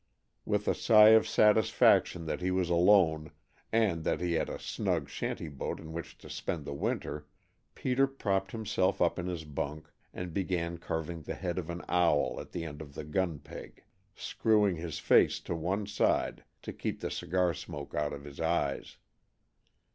With 0.45 0.67
a 0.67 0.73
sigh 0.73 1.09
of 1.09 1.27
satisfaction 1.27 2.25
that 2.25 2.41
he 2.41 2.49
was 2.49 2.71
alone, 2.71 3.29
and 3.71 4.03
that 4.03 4.19
he 4.19 4.33
had 4.33 4.49
a 4.49 4.57
snug 4.57 5.07
shanty 5.09 5.47
boat 5.47 5.79
in 5.79 5.93
which 5.93 6.17
to 6.17 6.27
spend 6.27 6.65
the 6.65 6.73
winter, 6.73 7.27
Peter 7.75 8.07
propped 8.07 8.51
himself 8.51 8.99
up 8.99 9.19
in 9.19 9.27
his 9.27 9.43
bunk 9.43 9.91
and 10.11 10.33
began 10.33 10.79
carving 10.79 11.21
the 11.21 11.35
head 11.35 11.59
of 11.59 11.69
an 11.69 11.83
owl 11.87 12.37
on 12.39 12.47
the 12.51 12.65
end 12.65 12.81
of 12.81 12.95
the 12.95 13.03
gun 13.03 13.37
peg, 13.37 13.83
screwing 14.15 14.77
his 14.77 14.97
face 14.97 15.39
to 15.41 15.53
one 15.53 15.85
side 15.85 16.45
to 16.63 16.73
keep 16.73 17.01
the 17.01 17.11
cigar 17.11 17.53
smoke 17.53 17.93
out 17.93 18.11
of 18.11 18.23
his 18.23 18.39
eyes. 18.39 18.97